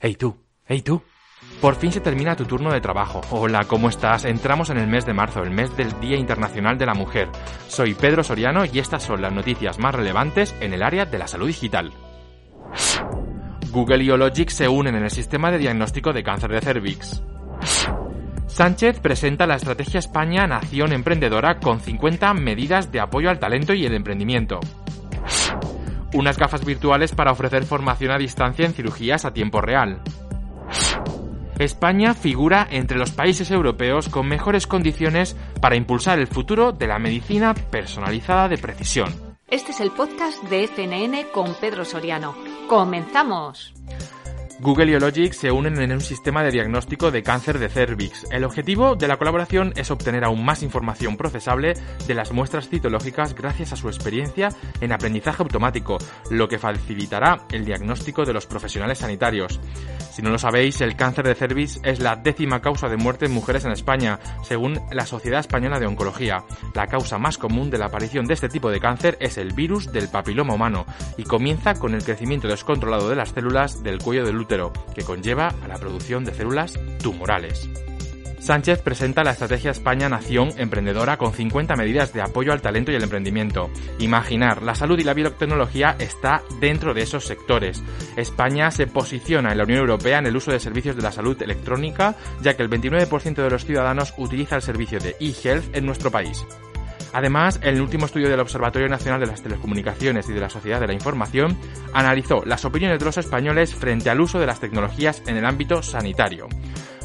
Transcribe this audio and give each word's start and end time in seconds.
Hey 0.00 0.14
tú, 0.14 0.36
hey 0.64 0.82
tú. 0.82 1.02
Por 1.60 1.74
fin 1.74 1.90
se 1.90 1.98
termina 1.98 2.36
tu 2.36 2.44
turno 2.44 2.72
de 2.72 2.80
trabajo. 2.80 3.20
Hola, 3.32 3.64
¿cómo 3.64 3.88
estás? 3.88 4.26
Entramos 4.26 4.70
en 4.70 4.78
el 4.78 4.86
mes 4.86 5.04
de 5.04 5.12
marzo, 5.12 5.42
el 5.42 5.50
mes 5.50 5.76
del 5.76 5.98
Día 5.98 6.16
Internacional 6.16 6.78
de 6.78 6.86
la 6.86 6.94
Mujer. 6.94 7.28
Soy 7.66 7.94
Pedro 7.94 8.22
Soriano 8.22 8.64
y 8.64 8.78
estas 8.78 9.02
son 9.02 9.20
las 9.20 9.32
noticias 9.32 9.80
más 9.80 9.92
relevantes 9.92 10.54
en 10.60 10.72
el 10.72 10.84
área 10.84 11.04
de 11.04 11.18
la 11.18 11.26
salud 11.26 11.48
digital. 11.48 11.92
Google 13.72 14.04
y 14.04 14.10
Ologic 14.10 14.50
se 14.50 14.68
unen 14.68 14.94
en 14.94 15.02
el 15.02 15.10
sistema 15.10 15.50
de 15.50 15.58
diagnóstico 15.58 16.12
de 16.12 16.22
cáncer 16.22 16.52
de 16.52 16.60
cervix. 16.60 17.20
Sánchez 18.46 19.00
presenta 19.00 19.48
la 19.48 19.56
Estrategia 19.56 19.98
España 19.98 20.46
Nación 20.46 20.92
Emprendedora 20.92 21.58
con 21.58 21.80
50 21.80 22.34
medidas 22.34 22.92
de 22.92 23.00
apoyo 23.00 23.30
al 23.30 23.40
talento 23.40 23.74
y 23.74 23.84
el 23.84 23.94
emprendimiento. 23.94 24.60
Unas 26.12 26.38
gafas 26.38 26.64
virtuales 26.64 27.12
para 27.12 27.32
ofrecer 27.32 27.64
formación 27.64 28.12
a 28.12 28.18
distancia 28.18 28.64
en 28.64 28.72
cirugías 28.72 29.24
a 29.24 29.32
tiempo 29.32 29.60
real. 29.60 30.00
España 31.58 32.14
figura 32.14 32.66
entre 32.70 32.98
los 32.98 33.10
países 33.10 33.50
europeos 33.50 34.08
con 34.08 34.28
mejores 34.28 34.66
condiciones 34.66 35.36
para 35.60 35.76
impulsar 35.76 36.18
el 36.18 36.28
futuro 36.28 36.72
de 36.72 36.86
la 36.86 36.98
medicina 36.98 37.52
personalizada 37.54 38.48
de 38.48 38.58
precisión. 38.58 39.12
Este 39.50 39.72
es 39.72 39.80
el 39.80 39.90
podcast 39.90 40.42
de 40.44 40.68
FNN 40.68 41.32
con 41.32 41.54
Pedro 41.54 41.84
Soriano. 41.84 42.34
¡Comenzamos! 42.68 43.74
Google 44.60 44.90
y 44.90 44.94
Ologic 44.96 45.34
se 45.34 45.52
unen 45.52 45.80
en 45.80 45.92
un 45.92 46.00
sistema 46.00 46.42
de 46.42 46.50
diagnóstico 46.50 47.12
de 47.12 47.22
cáncer 47.22 47.60
de 47.60 47.68
cervix. 47.68 48.26
El 48.32 48.42
objetivo 48.42 48.96
de 48.96 49.06
la 49.06 49.16
colaboración 49.16 49.72
es 49.76 49.92
obtener 49.92 50.24
aún 50.24 50.44
más 50.44 50.64
información 50.64 51.16
procesable 51.16 51.74
de 52.08 52.14
las 52.14 52.32
muestras 52.32 52.68
citológicas 52.68 53.36
gracias 53.36 53.72
a 53.72 53.76
su 53.76 53.88
experiencia 53.88 54.48
en 54.80 54.92
aprendizaje 54.92 55.44
automático, 55.44 55.98
lo 56.30 56.48
que 56.48 56.58
facilitará 56.58 57.46
el 57.52 57.64
diagnóstico 57.64 58.24
de 58.24 58.32
los 58.32 58.46
profesionales 58.46 58.98
sanitarios. 58.98 59.60
Si 60.18 60.22
no 60.22 60.30
lo 60.30 60.38
sabéis, 60.38 60.80
el 60.80 60.96
cáncer 60.96 61.28
de 61.28 61.36
cervix 61.36 61.78
es 61.84 62.00
la 62.00 62.16
décima 62.16 62.60
causa 62.60 62.88
de 62.88 62.96
muerte 62.96 63.26
en 63.26 63.32
mujeres 63.32 63.64
en 63.64 63.70
España, 63.70 64.18
según 64.42 64.80
la 64.90 65.06
Sociedad 65.06 65.38
Española 65.38 65.78
de 65.78 65.86
Oncología. 65.86 66.42
La 66.74 66.88
causa 66.88 67.18
más 67.18 67.38
común 67.38 67.70
de 67.70 67.78
la 67.78 67.86
aparición 67.86 68.24
de 68.24 68.34
este 68.34 68.48
tipo 68.48 68.68
de 68.68 68.80
cáncer 68.80 69.16
es 69.20 69.38
el 69.38 69.52
virus 69.52 69.92
del 69.92 70.08
papiloma 70.08 70.54
humano 70.54 70.86
y 71.16 71.22
comienza 71.22 71.74
con 71.74 71.94
el 71.94 72.02
crecimiento 72.02 72.48
descontrolado 72.48 73.08
de 73.08 73.14
las 73.14 73.28
células 73.28 73.84
del 73.84 73.98
cuello 73.98 74.24
del 74.24 74.38
útero, 74.38 74.72
que 74.92 75.04
conlleva 75.04 75.54
a 75.62 75.68
la 75.68 75.78
producción 75.78 76.24
de 76.24 76.34
células 76.34 76.76
tumorales. 77.00 77.70
Sánchez 78.38 78.82
presenta 78.82 79.24
la 79.24 79.32
Estrategia 79.32 79.72
España 79.72 80.08
Nación 80.08 80.50
Emprendedora 80.56 81.16
con 81.16 81.32
50 81.32 81.74
medidas 81.74 82.12
de 82.12 82.22
apoyo 82.22 82.52
al 82.52 82.62
talento 82.62 82.92
y 82.92 82.94
el 82.94 83.02
emprendimiento. 83.02 83.68
Imaginar, 83.98 84.62
la 84.62 84.74
salud 84.74 84.98
y 84.98 85.04
la 85.04 85.14
biotecnología 85.14 85.96
está 85.98 86.42
dentro 86.60 86.94
de 86.94 87.02
esos 87.02 87.26
sectores. 87.26 87.82
España 88.16 88.70
se 88.70 88.86
posiciona 88.86 89.50
en 89.50 89.58
la 89.58 89.64
Unión 89.64 89.80
Europea 89.80 90.18
en 90.18 90.26
el 90.26 90.36
uso 90.36 90.52
de 90.52 90.60
servicios 90.60 90.96
de 90.96 91.02
la 91.02 91.12
salud 91.12 91.40
electrónica, 91.42 92.14
ya 92.40 92.54
que 92.54 92.62
el 92.62 92.70
29% 92.70 93.34
de 93.34 93.50
los 93.50 93.64
ciudadanos 93.64 94.14
utiliza 94.16 94.56
el 94.56 94.62
servicio 94.62 95.00
de 95.00 95.16
e-health 95.20 95.76
en 95.76 95.84
nuestro 95.84 96.10
país. 96.10 96.46
Además, 97.12 97.58
el 97.62 97.80
último 97.80 98.06
estudio 98.06 98.28
del 98.28 98.40
Observatorio 98.40 98.88
Nacional 98.88 99.20
de 99.20 99.26
las 99.26 99.42
Telecomunicaciones 99.42 100.28
y 100.28 100.32
de 100.32 100.40
la 100.40 100.50
Sociedad 100.50 100.80
de 100.80 100.86
la 100.86 100.92
Información 100.92 101.58
analizó 101.92 102.44
las 102.44 102.64
opiniones 102.64 102.98
de 102.98 103.04
los 103.04 103.18
españoles 103.18 103.74
frente 103.74 104.10
al 104.10 104.20
uso 104.20 104.38
de 104.38 104.46
las 104.46 104.60
tecnologías 104.60 105.22
en 105.26 105.36
el 105.36 105.46
ámbito 105.46 105.82
sanitario 105.82 106.48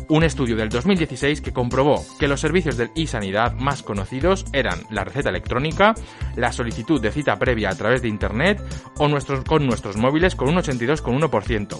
un 0.09 0.23
estudio 0.23 0.55
del 0.55 0.69
2016 0.69 1.41
que 1.41 1.53
comprobó 1.53 2.03
que 2.19 2.27
los 2.27 2.41
servicios 2.41 2.77
del 2.77 2.91
e-sanidad 2.95 3.53
más 3.53 3.83
conocidos 3.83 4.45
eran 4.53 4.79
la 4.89 5.03
receta 5.03 5.29
electrónica, 5.29 5.93
la 6.35 6.51
solicitud 6.51 7.01
de 7.01 7.11
cita 7.11 7.37
previa 7.37 7.69
a 7.69 7.75
través 7.75 8.01
de 8.01 8.07
Internet 8.07 8.61
o 8.97 9.07
nuestros, 9.07 9.43
con 9.43 9.65
nuestros 9.65 9.97
móviles 9.97 10.35
con 10.35 10.49
un 10.49 10.55
82,1% 10.55 11.77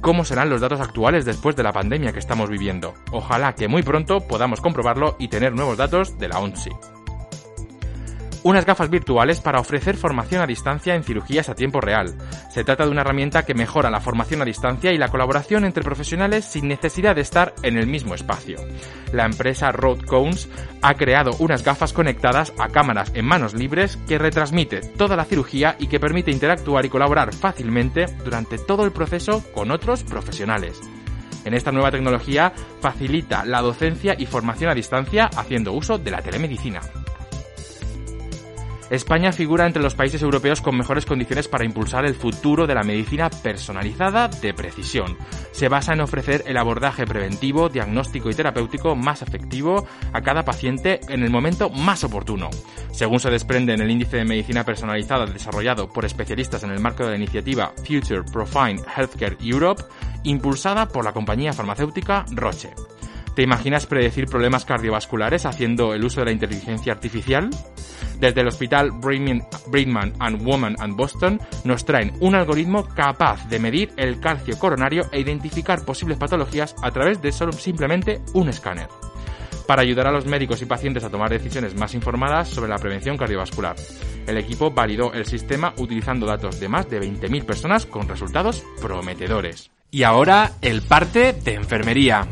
cómo 0.00 0.26
serán 0.26 0.50
los 0.50 0.60
datos 0.60 0.80
actuales 0.80 1.24
después 1.24 1.56
de 1.56 1.62
la 1.62 1.72
pandemia 1.72 2.12
que 2.12 2.18
estamos 2.18 2.50
viviendo. 2.50 2.92
Ojalá 3.10 3.54
que 3.54 3.68
muy 3.68 3.82
pronto 3.82 4.20
podamos 4.20 4.60
comprobarlo 4.60 5.16
y 5.18 5.28
tener 5.28 5.54
nuevos 5.54 5.78
datos 5.78 6.18
de 6.18 6.28
la 6.28 6.40
ONSI 6.40 6.72
unas 8.44 8.66
gafas 8.66 8.90
virtuales 8.90 9.40
para 9.40 9.58
ofrecer 9.58 9.96
formación 9.96 10.42
a 10.42 10.46
distancia 10.46 10.94
en 10.94 11.02
cirugías 11.02 11.48
a 11.48 11.54
tiempo 11.54 11.80
real. 11.80 12.14
Se 12.50 12.62
trata 12.62 12.84
de 12.84 12.90
una 12.90 13.00
herramienta 13.00 13.44
que 13.44 13.54
mejora 13.54 13.90
la 13.90 14.00
formación 14.00 14.42
a 14.42 14.44
distancia 14.44 14.92
y 14.92 14.98
la 14.98 15.08
colaboración 15.08 15.64
entre 15.64 15.82
profesionales 15.82 16.44
sin 16.44 16.68
necesidad 16.68 17.16
de 17.16 17.22
estar 17.22 17.54
en 17.62 17.78
el 17.78 17.86
mismo 17.86 18.14
espacio. 18.14 18.58
La 19.12 19.24
empresa 19.24 19.72
Roadcones 19.72 20.48
ha 20.82 20.94
creado 20.94 21.34
unas 21.38 21.64
gafas 21.64 21.94
conectadas 21.94 22.52
a 22.58 22.68
cámaras 22.68 23.12
en 23.14 23.24
manos 23.24 23.54
libres 23.54 23.96
que 24.06 24.18
retransmite 24.18 24.80
toda 24.80 25.16
la 25.16 25.24
cirugía 25.24 25.76
y 25.78 25.86
que 25.86 25.98
permite 25.98 26.30
interactuar 26.30 26.84
y 26.84 26.90
colaborar 26.90 27.32
fácilmente 27.32 28.06
durante 28.24 28.58
todo 28.58 28.84
el 28.84 28.92
proceso 28.92 29.42
con 29.54 29.70
otros 29.70 30.04
profesionales. 30.04 30.80
En 31.46 31.54
esta 31.54 31.72
nueva 31.72 31.90
tecnología 31.90 32.52
facilita 32.80 33.44
la 33.46 33.62
docencia 33.62 34.14
y 34.18 34.26
formación 34.26 34.70
a 34.70 34.74
distancia 34.74 35.30
haciendo 35.34 35.72
uso 35.72 35.96
de 35.96 36.10
la 36.10 36.20
telemedicina. 36.20 36.80
España 38.90 39.32
figura 39.32 39.66
entre 39.66 39.82
los 39.82 39.94
países 39.94 40.20
europeos 40.22 40.60
con 40.60 40.76
mejores 40.76 41.06
condiciones 41.06 41.48
para 41.48 41.64
impulsar 41.64 42.04
el 42.04 42.14
futuro 42.14 42.66
de 42.66 42.74
la 42.74 42.82
medicina 42.82 43.30
personalizada 43.30 44.28
de 44.28 44.52
precisión. 44.52 45.16
Se 45.52 45.68
basa 45.68 45.94
en 45.94 46.00
ofrecer 46.00 46.44
el 46.46 46.58
abordaje 46.58 47.06
preventivo, 47.06 47.68
diagnóstico 47.68 48.28
y 48.28 48.34
terapéutico 48.34 48.94
más 48.94 49.22
efectivo 49.22 49.86
a 50.12 50.20
cada 50.20 50.44
paciente 50.44 51.00
en 51.08 51.22
el 51.22 51.30
momento 51.30 51.70
más 51.70 52.04
oportuno. 52.04 52.50
Según 52.92 53.20
se 53.20 53.30
desprende 53.30 53.72
en 53.72 53.80
el 53.80 53.90
índice 53.90 54.18
de 54.18 54.24
medicina 54.24 54.64
personalizada 54.64 55.26
desarrollado 55.26 55.88
por 55.88 56.04
especialistas 56.04 56.62
en 56.62 56.70
el 56.70 56.80
marco 56.80 57.04
de 57.04 57.10
la 57.10 57.16
iniciativa 57.16 57.72
Future 57.78 58.22
Profine 58.22 58.80
Healthcare 58.96 59.38
Europe, 59.40 59.82
impulsada 60.24 60.86
por 60.86 61.04
la 61.04 61.12
compañía 61.12 61.52
farmacéutica 61.52 62.24
Roche. 62.30 62.70
¿Te 63.34 63.42
imaginas 63.42 63.86
predecir 63.86 64.26
problemas 64.26 64.64
cardiovasculares 64.64 65.44
haciendo 65.44 65.92
el 65.94 66.04
uso 66.04 66.20
de 66.20 66.26
la 66.26 66.32
inteligencia 66.32 66.92
artificial? 66.92 67.50
Desde 68.18 68.40
el 68.40 68.48
hospital 68.48 68.90
Brigham 68.92 70.12
and 70.18 70.42
Woman 70.42 70.76
and 70.78 70.96
Boston 70.96 71.40
nos 71.64 71.84
traen 71.84 72.12
un 72.20 72.34
algoritmo 72.34 72.84
capaz 72.84 73.48
de 73.48 73.58
medir 73.58 73.92
el 73.96 74.20
calcio 74.20 74.58
coronario 74.58 75.04
e 75.12 75.20
identificar 75.20 75.84
posibles 75.84 76.18
patologías 76.18 76.74
a 76.82 76.90
través 76.90 77.20
de 77.20 77.32
solo 77.32 77.52
simplemente 77.52 78.20
un 78.32 78.48
escáner 78.48 78.88
para 79.66 79.82
ayudar 79.82 80.06
a 80.06 80.12
los 80.12 80.26
médicos 80.26 80.62
y 80.62 80.66
pacientes 80.66 81.04
a 81.04 81.10
tomar 81.10 81.30
decisiones 81.30 81.74
más 81.74 81.94
informadas 81.94 82.48
sobre 82.48 82.70
la 82.70 82.78
prevención 82.78 83.16
cardiovascular. 83.16 83.76
El 84.26 84.38
equipo 84.38 84.70
validó 84.70 85.12
el 85.12 85.26
sistema 85.26 85.74
utilizando 85.78 86.26
datos 86.26 86.60
de 86.60 86.68
más 86.68 86.88
de 86.88 87.00
20.000 87.00 87.44
personas 87.44 87.86
con 87.86 88.08
resultados 88.08 88.64
prometedores. 88.80 89.70
Y 89.90 90.02
ahora 90.02 90.52
el 90.60 90.82
parte 90.82 91.32
de 91.32 91.54
enfermería. 91.54 92.26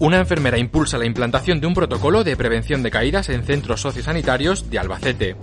Una 0.00 0.16
enfermera 0.16 0.56
impulsa 0.56 0.96
la 0.96 1.04
implantación 1.04 1.60
de 1.60 1.66
un 1.66 1.74
protocolo 1.74 2.24
de 2.24 2.34
prevención 2.34 2.82
de 2.82 2.90
caídas 2.90 3.28
en 3.28 3.44
centros 3.44 3.82
sociosanitarios 3.82 4.70
de 4.70 4.78
Albacete. 4.78 5.36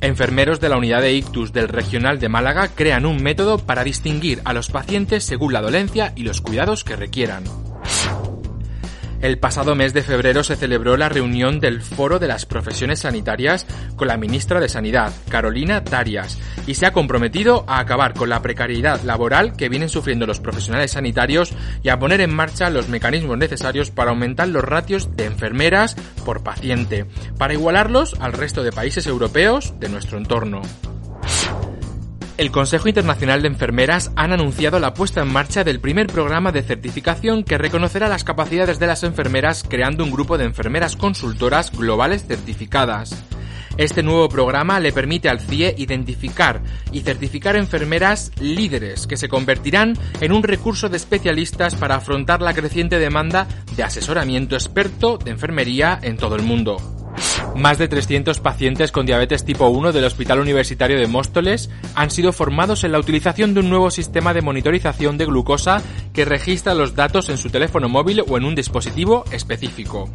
Enfermeros 0.00 0.58
de 0.58 0.68
la 0.68 0.78
unidad 0.78 1.00
de 1.00 1.12
ictus 1.12 1.52
del 1.52 1.68
Regional 1.68 2.18
de 2.18 2.28
Málaga 2.28 2.70
crean 2.74 3.06
un 3.06 3.22
método 3.22 3.58
para 3.58 3.84
distinguir 3.84 4.42
a 4.44 4.52
los 4.52 4.68
pacientes 4.68 5.22
según 5.22 5.52
la 5.52 5.60
dolencia 5.60 6.12
y 6.16 6.24
los 6.24 6.40
cuidados 6.40 6.82
que 6.82 6.96
requieran. 6.96 7.44
El 9.22 9.38
pasado 9.38 9.76
mes 9.76 9.94
de 9.94 10.02
febrero 10.02 10.42
se 10.42 10.56
celebró 10.56 10.96
la 10.96 11.08
reunión 11.08 11.60
del 11.60 11.80
Foro 11.80 12.18
de 12.18 12.26
las 12.26 12.44
Profesiones 12.44 12.98
Sanitarias 12.98 13.68
con 13.94 14.08
la 14.08 14.16
ministra 14.16 14.58
de 14.58 14.68
Sanidad, 14.68 15.12
Carolina 15.28 15.80
Darias, 15.80 16.40
y 16.66 16.74
se 16.74 16.86
ha 16.86 16.92
comprometido 16.92 17.64
a 17.68 17.78
acabar 17.78 18.14
con 18.14 18.28
la 18.28 18.42
precariedad 18.42 19.00
laboral 19.02 19.56
que 19.56 19.68
vienen 19.68 19.88
sufriendo 19.88 20.26
los 20.26 20.40
profesionales 20.40 20.90
sanitarios 20.90 21.54
y 21.84 21.90
a 21.90 22.00
poner 22.00 22.20
en 22.20 22.34
marcha 22.34 22.68
los 22.68 22.88
mecanismos 22.88 23.38
necesarios 23.38 23.92
para 23.92 24.10
aumentar 24.10 24.48
los 24.48 24.64
ratios 24.64 25.16
de 25.16 25.26
enfermeras 25.26 25.94
por 26.24 26.42
paciente, 26.42 27.06
para 27.38 27.54
igualarlos 27.54 28.16
al 28.18 28.32
resto 28.32 28.64
de 28.64 28.72
países 28.72 29.06
europeos 29.06 29.78
de 29.78 29.88
nuestro 29.88 30.18
entorno. 30.18 30.62
El 32.42 32.50
Consejo 32.50 32.88
Internacional 32.88 33.40
de 33.40 33.46
Enfermeras 33.46 34.10
han 34.16 34.32
anunciado 34.32 34.80
la 34.80 34.94
puesta 34.94 35.22
en 35.22 35.32
marcha 35.32 35.62
del 35.62 35.78
primer 35.78 36.08
programa 36.08 36.50
de 36.50 36.64
certificación 36.64 37.44
que 37.44 37.56
reconocerá 37.56 38.08
las 38.08 38.24
capacidades 38.24 38.80
de 38.80 38.88
las 38.88 39.04
enfermeras 39.04 39.62
creando 39.62 40.02
un 40.02 40.10
grupo 40.10 40.36
de 40.36 40.46
enfermeras 40.46 40.96
consultoras 40.96 41.70
globales 41.70 42.26
certificadas. 42.26 43.14
Este 43.76 44.02
nuevo 44.02 44.28
programa 44.28 44.80
le 44.80 44.92
permite 44.92 45.28
al 45.28 45.38
CIE 45.38 45.72
identificar 45.78 46.60
y 46.90 47.02
certificar 47.02 47.54
enfermeras 47.54 48.32
líderes 48.40 49.06
que 49.06 49.16
se 49.16 49.28
convertirán 49.28 49.96
en 50.20 50.32
un 50.32 50.42
recurso 50.42 50.88
de 50.88 50.96
especialistas 50.96 51.76
para 51.76 51.94
afrontar 51.94 52.42
la 52.42 52.54
creciente 52.54 52.98
demanda 52.98 53.46
de 53.76 53.84
asesoramiento 53.84 54.56
experto 54.56 55.16
de 55.16 55.30
enfermería 55.30 55.96
en 56.02 56.16
todo 56.16 56.34
el 56.34 56.42
mundo. 56.42 57.01
Más 57.56 57.78
de 57.78 57.86
300 57.86 58.40
pacientes 58.40 58.92
con 58.92 59.04
diabetes 59.04 59.44
tipo 59.44 59.68
1 59.68 59.92
del 59.92 60.04
Hospital 60.04 60.40
Universitario 60.40 60.98
de 60.98 61.06
Móstoles 61.06 61.70
han 61.94 62.10
sido 62.10 62.32
formados 62.32 62.82
en 62.82 62.92
la 62.92 62.98
utilización 62.98 63.52
de 63.52 63.60
un 63.60 63.68
nuevo 63.68 63.90
sistema 63.90 64.32
de 64.32 64.40
monitorización 64.40 65.18
de 65.18 65.26
glucosa 65.26 65.82
que 66.14 66.24
registra 66.24 66.74
los 66.74 66.94
datos 66.94 67.28
en 67.28 67.38
su 67.38 67.50
teléfono 67.50 67.88
móvil 67.88 68.24
o 68.26 68.38
en 68.38 68.44
un 68.44 68.54
dispositivo 68.54 69.24
específico. 69.32 70.08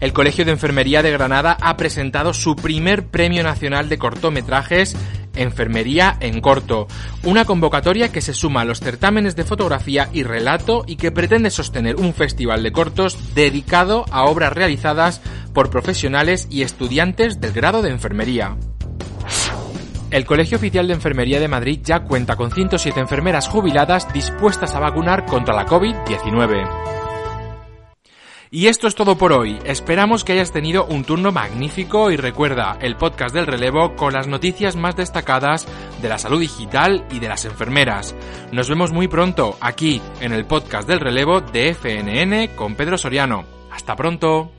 El 0.00 0.12
Colegio 0.12 0.44
de 0.44 0.52
Enfermería 0.52 1.02
de 1.02 1.10
Granada 1.10 1.56
ha 1.60 1.76
presentado 1.76 2.32
su 2.32 2.54
primer 2.56 3.06
Premio 3.06 3.42
Nacional 3.42 3.88
de 3.88 3.98
Cortometrajes 3.98 4.96
Enfermería 5.38 6.16
en 6.20 6.40
Corto, 6.40 6.88
una 7.22 7.44
convocatoria 7.44 8.10
que 8.10 8.20
se 8.20 8.34
suma 8.34 8.62
a 8.62 8.64
los 8.64 8.80
certámenes 8.80 9.36
de 9.36 9.44
fotografía 9.44 10.08
y 10.12 10.24
relato 10.24 10.84
y 10.86 10.96
que 10.96 11.12
pretende 11.12 11.50
sostener 11.50 11.96
un 11.96 12.12
festival 12.12 12.62
de 12.62 12.72
cortos 12.72 13.34
dedicado 13.34 14.04
a 14.10 14.24
obras 14.24 14.52
realizadas 14.52 15.20
por 15.58 15.70
profesionales 15.70 16.46
y 16.52 16.62
estudiantes 16.62 17.40
del 17.40 17.52
grado 17.52 17.82
de 17.82 17.90
enfermería. 17.90 18.56
El 20.12 20.24
Colegio 20.24 20.56
Oficial 20.56 20.86
de 20.86 20.94
Enfermería 20.94 21.40
de 21.40 21.48
Madrid 21.48 21.80
ya 21.82 22.04
cuenta 22.04 22.36
con 22.36 22.52
107 22.52 23.00
enfermeras 23.00 23.48
jubiladas 23.48 24.12
dispuestas 24.12 24.76
a 24.76 24.78
vacunar 24.78 25.26
contra 25.26 25.56
la 25.56 25.66
COVID-19. 25.66 26.64
Y 28.52 28.68
esto 28.68 28.86
es 28.86 28.94
todo 28.94 29.18
por 29.18 29.32
hoy. 29.32 29.58
Esperamos 29.64 30.22
que 30.22 30.34
hayas 30.34 30.52
tenido 30.52 30.86
un 30.86 31.02
turno 31.02 31.32
magnífico 31.32 32.12
y 32.12 32.16
recuerda 32.16 32.78
el 32.80 32.94
podcast 32.94 33.34
del 33.34 33.48
relevo 33.48 33.96
con 33.96 34.12
las 34.12 34.28
noticias 34.28 34.76
más 34.76 34.94
destacadas 34.94 35.66
de 36.00 36.08
la 36.08 36.18
salud 36.18 36.38
digital 36.38 37.04
y 37.10 37.18
de 37.18 37.30
las 37.30 37.44
enfermeras. 37.46 38.14
Nos 38.52 38.68
vemos 38.68 38.92
muy 38.92 39.08
pronto 39.08 39.58
aquí 39.60 40.00
en 40.20 40.32
el 40.32 40.44
podcast 40.44 40.86
del 40.86 41.00
relevo 41.00 41.40
de 41.40 41.74
FNN 41.74 42.54
con 42.54 42.76
Pedro 42.76 42.96
Soriano. 42.96 43.44
Hasta 43.72 43.96
pronto. 43.96 44.52